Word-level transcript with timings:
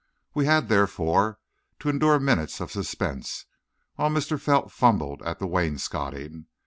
We 0.33 0.47
had, 0.47 0.67
therefore, 0.67 1.37
to 1.77 1.87
endure 1.89 2.19
minutes 2.19 2.59
of 2.59 2.71
suspense 2.71 3.45
while 3.97 4.09
Mr. 4.09 4.41
Felt 4.41 4.71
fumbled 4.71 5.21
at 5.21 5.37
the 5.37 5.45
wainscoting. 5.45 6.47